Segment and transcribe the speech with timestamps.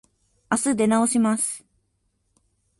[0.49, 1.63] あす出直します。